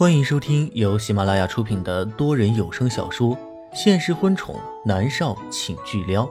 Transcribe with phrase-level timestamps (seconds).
[0.00, 3.36] 欢迎收听由喜马拉雅出品的多人有声小说
[3.74, 6.24] 《现实婚宠男少请巨撩》，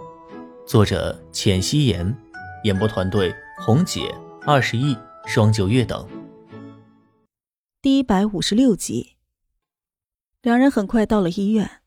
[0.66, 2.18] 作者：浅汐颜，
[2.64, 4.12] 演播团队：红姐、
[4.42, 4.98] 二十亿、
[5.28, 6.04] 双九月等。
[7.80, 9.18] 第一百五十六集，
[10.42, 11.84] 两人很快到了医院，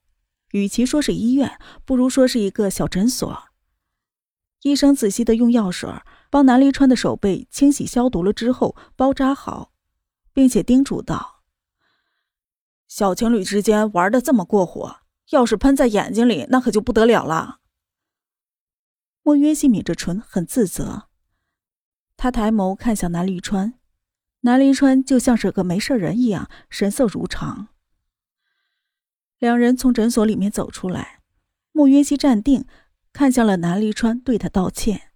[0.53, 3.43] 与其说是医院，不如说是一个小诊所。
[4.63, 5.91] 医生仔细的用药水
[6.31, 9.73] 帮南离川的手背清洗消毒了之后，包扎好，
[10.33, 11.42] 并且叮嘱道。
[12.95, 14.99] 小情侣之间玩的这么过火，
[15.31, 17.61] 要是喷在眼睛里，那可就不得了了。
[19.23, 21.05] 莫约西抿着唇，很自责。
[22.19, 23.79] 他抬眸看向南离川，
[24.41, 27.69] 南离川就像是个没事人一样，神色如常。
[29.39, 31.23] 两人从诊所里面走出来，
[31.73, 32.67] 莫约西站定，
[33.11, 35.13] 看向了南离川，对他道歉：“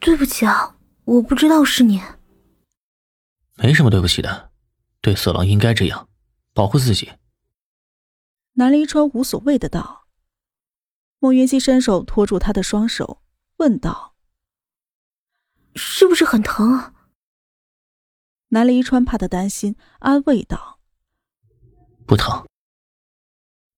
[0.00, 2.00] 对不起啊，我不知道是你。”
[3.56, 4.50] 没什么对不起的，
[5.02, 6.07] 对色狼应该这样。
[6.58, 7.12] 保护自己。
[8.54, 10.08] 南离川无所谓的道。
[11.20, 13.22] 孟云熙伸手托住他的双手，
[13.58, 14.16] 问道
[15.76, 16.92] ：“是不是很疼啊？”
[18.50, 20.80] 南离川怕他担心，安慰道
[22.04, 22.44] ：“不疼。”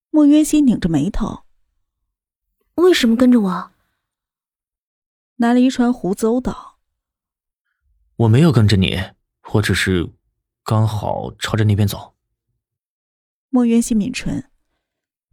[0.09, 1.45] 孟云熙拧着眉头
[2.77, 3.73] ：“为什么跟着我？”
[5.37, 6.79] 南离川胡诌道
[8.17, 8.99] ：“我没有跟着你，
[9.53, 10.11] 我只是
[10.65, 12.10] 刚好朝着那边走。”
[13.51, 14.51] 莫渊熙抿唇，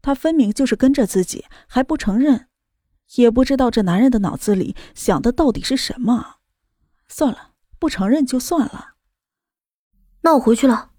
[0.01, 2.49] 他分明就是跟着自己，还不承认，
[3.15, 6.37] 也不知道这男人的脑子里想的到底是什么。
[7.07, 8.95] 算了，不承认就算了。
[10.21, 10.91] 那我回去了。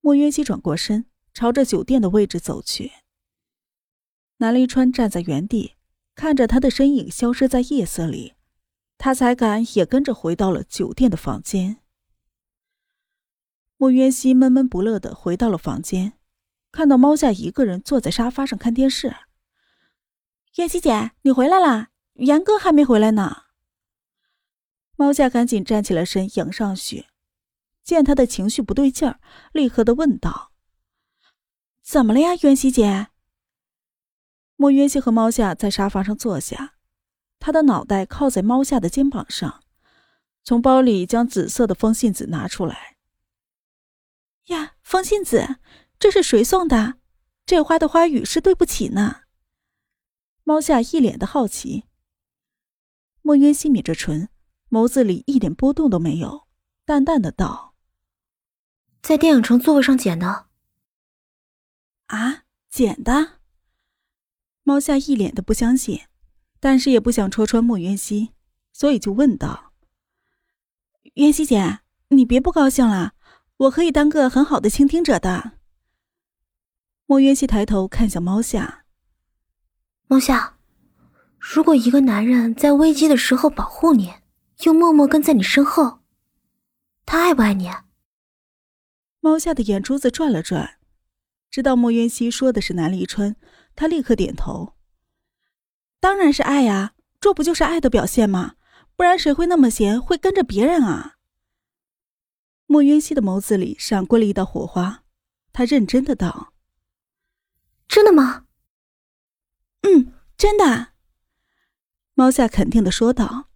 [0.00, 2.92] 莫渊熙转过身，朝着酒店的位置走去。
[4.36, 5.76] 南离川站在原地，
[6.14, 8.34] 看着他的身影消失在夜色里，
[8.98, 11.81] 他才敢也跟着回到了酒店的房间。
[13.82, 16.12] 莫渊熙闷闷不乐的回到了房间，
[16.70, 19.16] 看到猫夏一个人坐在沙发上看电视。
[20.54, 21.88] 渊熙姐，你回来啦？
[22.12, 23.42] 严哥还没回来呢。
[24.94, 27.06] 猫夏赶紧站起了身，迎上去，
[27.82, 29.18] 见他的情绪不对劲儿，
[29.50, 30.52] 立刻的问道
[31.82, 33.08] ：“怎么了呀，渊熙姐？”
[34.54, 36.74] 莫渊熙和猫夏在沙发上坐下，
[37.40, 39.64] 他的脑袋靠在猫夏的肩膀上，
[40.44, 42.91] 从包里将紫色的风信子拿出来。
[44.92, 45.56] 呀，风信子，
[45.98, 46.98] 这是谁送的？
[47.46, 49.22] 这花的花语是对不起呢。
[50.44, 51.84] 猫夏一脸的好奇。
[53.22, 54.28] 莫渊熙抿着唇，
[54.68, 56.46] 眸子里一点波动都没有，
[56.84, 57.74] 淡淡的道
[59.00, 60.48] ：“在电影城座位上捡的。”
[62.08, 63.40] 啊，捡的？
[64.62, 66.02] 猫夏一脸的不相信，
[66.60, 68.32] 但是也不想戳穿莫渊熙，
[68.74, 69.72] 所以就问道
[71.14, 73.14] ：“渊熙姐，你别不高兴了。”
[73.62, 75.52] 我可以当个很好的倾听者的。
[77.06, 78.84] 莫渊熙抬头看向猫夏。
[80.08, 80.54] 猫夏，
[81.38, 84.14] 如果一个男人在危机的时候保护你，
[84.64, 86.00] 又默默跟在你身后，
[87.06, 87.70] 他爱不爱你？
[89.20, 90.78] 猫夏的眼珠子转了转，
[91.48, 93.36] 知道莫渊熙说的是南离春，
[93.76, 94.74] 他立刻点头。
[96.00, 98.54] 当然是爱呀，这不就是爱的表现吗？
[98.96, 101.14] 不然谁会那么闲，会跟着别人啊？
[102.72, 105.04] 莫渊熙的眸子里闪过了一道火花，
[105.52, 106.54] 他认真的道
[107.86, 108.46] ：“真的吗
[109.84, 110.94] ？”“嗯，真的。”
[112.16, 113.50] 猫夏肯定的说道。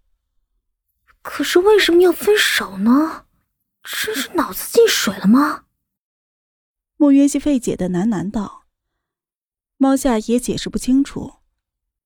[1.23, 3.25] “可是为什么要分手呢？
[3.83, 5.65] 真是脑子进水了吗？”
[6.99, 8.67] 莫渊熙费解的喃喃道。
[9.79, 11.37] 猫夏也解释不清楚，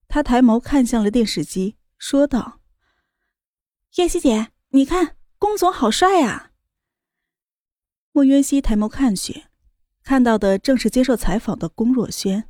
[0.07, 2.61] 他抬眸看向了电视机，说道
[3.99, 6.47] ：“叶希姐，你看，龚总好帅啊！”
[8.13, 9.45] 莫渊熙抬眸看去，
[10.03, 12.49] 看到的正是接受采访的龚若轩。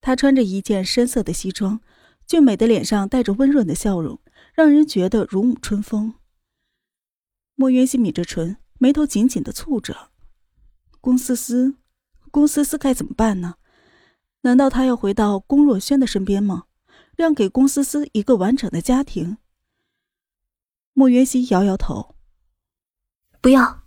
[0.00, 1.80] 他穿着一件深色的西装，
[2.26, 4.20] 俊美的脸上带着温润的笑容，
[4.54, 6.14] 让人觉得如沐春风。
[7.54, 10.10] 莫渊熙抿着唇，眉头紧紧的蹙着。
[11.00, 11.76] 龚思思，
[12.32, 13.54] 龚思思该怎么办呢？
[14.42, 16.64] 难道他要回到龚若轩的身边吗？
[17.16, 19.38] 让给龚思思一个完整的家庭？
[20.92, 22.16] 莫渊熙摇摇头，
[23.40, 23.85] 不要。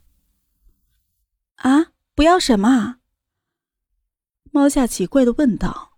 [1.59, 1.91] 啊！
[2.15, 2.97] 不要什么？
[4.51, 5.97] 猫下奇怪的问道。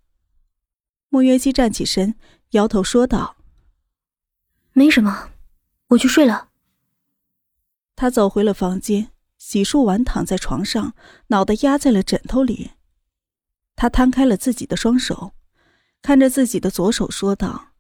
[1.10, 2.16] 莫约西站起身，
[2.52, 3.36] 摇头说道
[4.74, 5.32] ：“没什么，
[5.88, 6.50] 我去睡了。”
[7.96, 10.94] 他走回了房间，洗漱完躺在床上，
[11.28, 12.72] 脑袋压在了枕头里。
[13.76, 15.34] 他摊开了自己的双手，
[16.02, 17.74] 看着自己的左手说道：“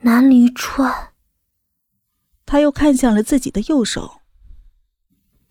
[0.00, 1.12] 南离川。”
[2.46, 4.21] 他又看向了自己的右手。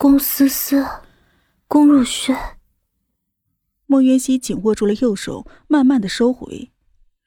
[0.02, 0.84] 龚思思，
[1.68, 2.36] 龚若轩。
[3.86, 6.72] 莫渊熙紧握住了右手，慢慢的收回，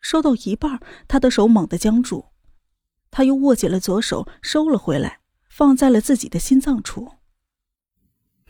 [0.01, 2.31] 收到一半，他的手猛地僵住，
[3.13, 7.13] 他又握紧了左手，收了回来，放在了自己的心脏处。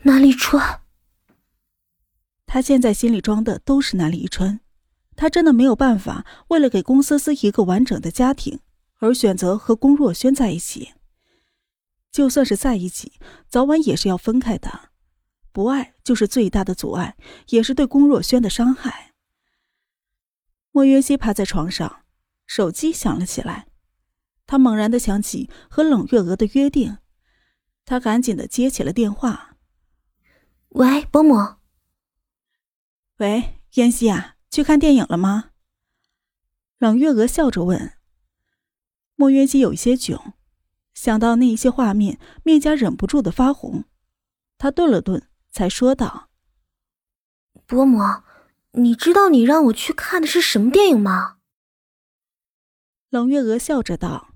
[0.01, 0.81] 南离川，
[2.47, 4.59] 他现在心里装的都是南立川，
[5.15, 8.59] 他真的没有办法，为了给龚思思一个完整的家庭，
[8.97, 10.93] 而选择和龚若轩在一起。
[12.15, 13.19] 就算是在一起，
[13.49, 14.91] 早晚也是要分开的。
[15.51, 17.17] 不爱就是最大的阻碍，
[17.49, 19.11] 也是对龚若轩的伤害。
[20.71, 22.05] 莫约西趴在床上，
[22.47, 23.67] 手机响了起来，
[24.47, 26.99] 他猛然的想起和冷月娥的约定，
[27.83, 29.57] 他赶紧的接起了电话。
[30.69, 31.35] 喂，伯母。
[33.17, 35.49] 喂，妍希啊，去看电影了吗？
[36.77, 37.97] 冷月娥笑着问。
[39.17, 40.33] 莫约西有一些囧，
[40.95, 43.83] 想到那一些画面，面颊忍不住的发红，
[44.57, 45.27] 他顿了顿。
[45.51, 46.27] 才说道
[47.65, 47.99] ：“伯母，
[48.71, 51.37] 你知道你让我去看的是什么电影吗？”
[53.09, 54.33] 冷月娥笑着道：“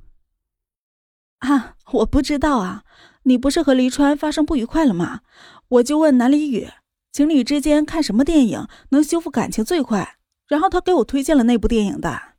[1.40, 2.86] 啊，我不知道啊，
[3.24, 5.24] 你不是和黎川发生不愉快了吗？
[5.68, 6.70] 我就问南离雨，
[7.12, 10.20] 情侣之间看什么电影能修复感情最快？
[10.48, 12.36] 然后他给我推荐了那部电影的。”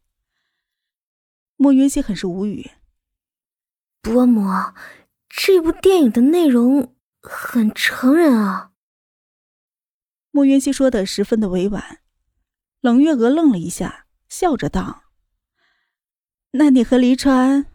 [1.57, 2.71] 莫云熙很是无语
[4.03, 4.43] ：“伯母，
[5.29, 8.73] 这部电影的内容很成人啊。”
[10.33, 12.01] 莫云熙说的十分的委婉，
[12.81, 15.05] 冷月娥愣了一下，笑着道
[16.53, 17.67] ：“那你和黎川？”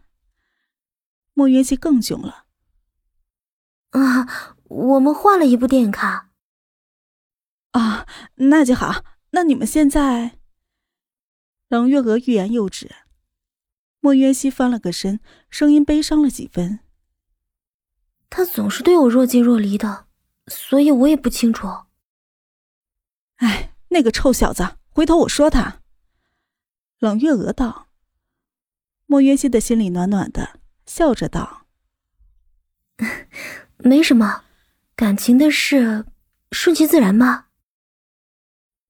[1.33, 2.45] 莫云熙更囧了
[3.91, 6.29] ：“啊，我们换了一部电影看。”
[7.71, 9.03] 啊，那就好。
[9.31, 10.39] 那你们现在？
[11.67, 12.89] 冷月娥欲言又止，
[14.05, 15.19] 莫渊熙翻了个身，
[15.49, 16.77] 声音悲伤了几分
[18.29, 20.05] ：“他总是对我若即若离的，
[20.45, 21.67] 所以我也不清楚。”
[23.37, 25.81] 哎，那个臭小子，回头我说他。
[26.99, 27.87] 冷月娥道。
[29.07, 31.65] 莫渊熙的心里暖暖的，笑着道
[33.77, 34.43] ：“没什么，
[34.95, 36.05] 感情的事，
[36.51, 37.47] 顺其自然吧。”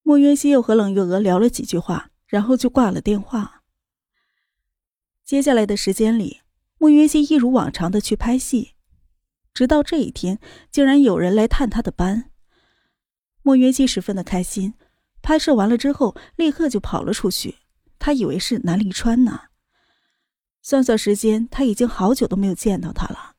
[0.04, 3.62] 莫渊熙又和冷月娥聊了几句话，然后就挂了电话。
[5.26, 6.42] 接下来的时间里，
[6.78, 8.76] 穆云熙一如往常的去拍戏，
[9.56, 10.40] 直到这一天，
[10.70, 12.30] 竟然有人来探他的班。
[13.42, 14.76] 莫云熙十分的开心，
[15.24, 17.56] 拍摄完了之后，立刻就跑了出去。
[17.98, 19.46] 他以为是南离川呢。
[20.62, 23.36] 算算时间，他已经好久都没有见到他了。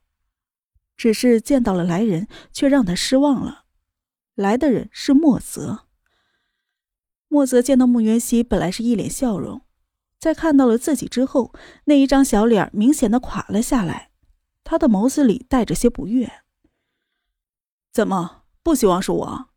[0.97, 3.67] 只是见到了来人，却让他失望了。
[4.35, 5.87] 来的人是莫泽。
[7.29, 9.63] 莫泽见到穆云熙，本来是一脸笑容，
[10.19, 11.53] 在看到了自己之后，
[11.85, 14.11] 那一张小脸明显的垮了下来，
[14.65, 16.43] 他的眸子里带着些不悦。
[17.93, 19.49] 怎么不希望是我？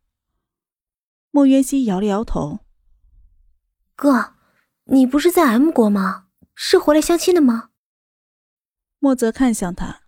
[1.31, 2.59] 莫渊熙摇了摇头
[3.95, 4.35] ：“哥，
[4.85, 6.27] 你不是在 M 国吗？
[6.55, 7.69] 是回来相亲的吗？”
[8.99, 10.01] 莫泽看向他，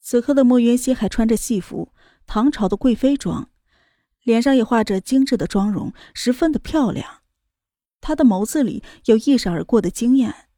[0.00, 1.92] 此刻的莫渊熙还穿着戏服，
[2.26, 3.50] 唐朝的贵妃装，
[4.22, 7.22] 脸上也画着精致的妆容，十分的漂亮。
[8.00, 10.48] 他的眸子里有一闪而过的惊艳，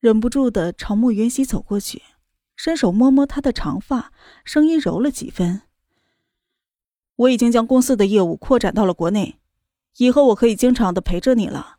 [0.00, 2.02] 忍不住的朝莫云熙走过去，
[2.56, 4.12] 伸手摸摸他的长发，
[4.44, 5.62] 声音柔了几分。
[7.16, 9.38] 我已经将公司的业务扩展到了国内，
[9.98, 11.78] 以后我可以经常的陪着你了。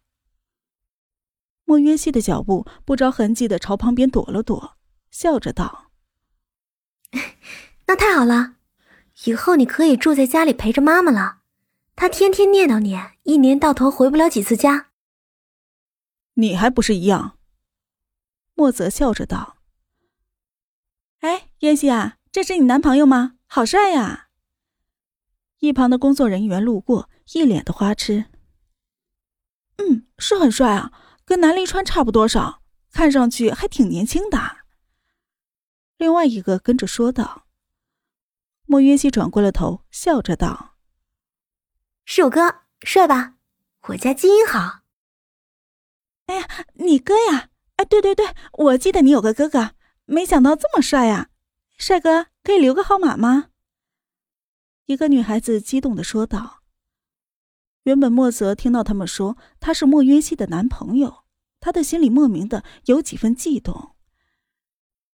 [1.66, 4.78] 莫云熙的脚步不着痕迹的朝旁边躲了躲，
[5.12, 5.92] 笑着道
[7.88, 8.56] ：“那太好了，
[9.26, 11.42] 以后你可以住在家里陪着妈妈了。
[11.96, 14.92] 她天天念叨你，一年到头回不了几次家。
[16.34, 17.38] 你还不是一样？”
[18.54, 19.58] 莫泽笑着道
[21.22, 23.38] ：“哎，燕西啊，这是你男朋友吗？
[23.48, 24.30] 好帅呀！”
[25.60, 28.26] 一旁的工作人员路过，一脸的花痴。
[29.78, 30.92] 嗯，是很帅啊，
[31.24, 32.62] 跟南离川差不多少，
[32.92, 34.38] 看上去还挺年轻的。
[35.98, 37.48] 另外一个跟着说道。
[38.66, 40.75] 莫云熙转过了头，笑着道
[42.06, 43.36] ：“是我哥，帅吧？
[43.90, 44.82] 我家基因好。”
[46.28, 47.50] 哎呀，你哥呀？
[47.76, 49.72] 哎，对对对，我记得你有个哥哥，
[50.06, 51.30] 没想到这么帅呀！
[51.78, 53.50] 帅哥，可以留个号码吗？
[54.86, 56.62] 一个女孩子激动的说道
[57.84, 61.26] ：“原本莫泽听到他们说他是莫渊熙的男朋友，
[61.60, 63.96] 他的心里莫名的有几分悸动。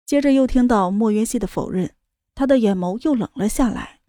[0.04, 1.94] 接着又听到莫渊熙的否认，
[2.34, 3.99] 他的眼眸又冷了下来。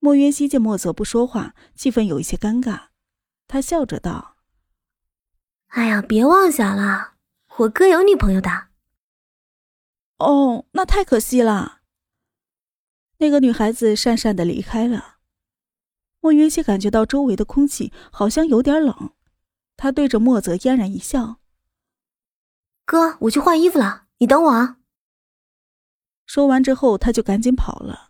[0.00, 2.88] 莫云熙见莫泽不说话，气氛有一些尴尬，
[3.46, 4.36] 他笑着道
[5.68, 7.14] ：‘哎呀，别妄想了，
[7.58, 8.68] 我哥有女朋友的。’
[10.16, 11.82] 哦，那太可惜了。”
[13.18, 15.18] 那个女孩子讪讪的离开了。
[16.20, 19.12] 莫云熙感觉到周围的空气好像有点冷，
[19.76, 21.36] 他对着莫泽嫣然一笑
[22.86, 24.78] ：“哥，我去换衣服了，你等我啊。”
[26.24, 28.09] 说完之后，他就赶紧跑了。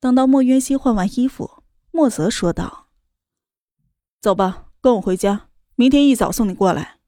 [0.00, 2.88] 等到莫渊熙换完衣服，莫泽说道
[4.20, 7.00] ：“走吧，跟我回家，明天一早送你过来。”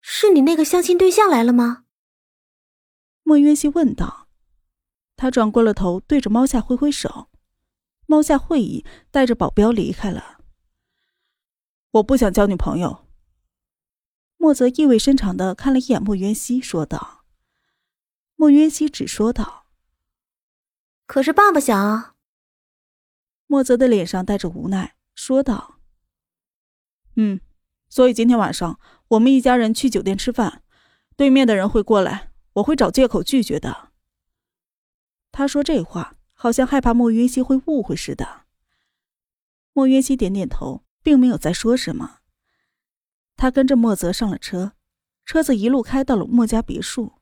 [0.00, 1.84] 是你那个相亲对象来了吗？
[3.22, 4.28] 莫渊熙问道。
[5.16, 7.28] 他转过了头，对着猫夏挥挥手。
[8.06, 10.38] 猫夏会意，带着保镖离开了。
[11.90, 13.06] 我不想交女朋友。
[14.38, 17.26] 莫泽意味深长的看了一眼莫渊熙，说道。
[18.36, 19.59] 莫渊熙只说道
[21.10, 22.14] ：“可是爸爸想。”
[23.48, 25.80] 莫泽的脸上带着无奈，说道
[27.16, 27.40] ：“嗯，
[27.88, 30.62] 所以今天晚上我们一家人去酒店吃饭，
[31.16, 33.90] 对面的人会过来，我会找借口拒绝的。”
[35.32, 36.16] 他说这话。
[36.42, 38.46] 好像害怕莫云熙会误会似的。
[39.74, 42.20] 莫云熙点点头，并没有再说什么。
[43.36, 44.72] 他跟着莫泽上了车，
[45.26, 47.12] 车子一路开到了莫家别墅。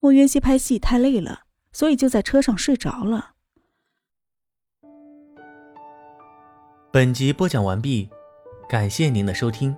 [0.00, 3.34] 莫云熙拍戏太累了，所以就在车上睡着了。
[6.92, 8.10] 本集播讲完毕，
[8.68, 9.74] 感谢您的收听。